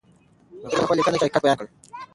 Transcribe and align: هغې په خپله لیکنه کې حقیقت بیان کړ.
هغې 0.63 0.71
په 0.79 0.83
خپله 0.85 0.97
لیکنه 0.99 1.15
کې 1.17 1.25
حقیقت 1.25 1.41
بیان 1.43 1.57
کړ. 1.59 1.65